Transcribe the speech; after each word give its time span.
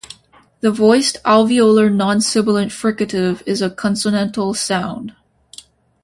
The 0.61 0.71
voiced 0.71 1.21
alveolar 1.23 1.93
non-sibilant 1.93 2.71
fricative 2.71 3.43
is 3.45 3.61
a 3.61 3.69
consonantal 3.69 4.55
sound. 4.55 5.13